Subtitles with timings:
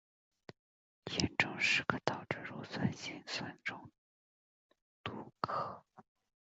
[1.11, 3.91] 严重时可导致乳酸性酸中
[5.03, 5.85] 毒和。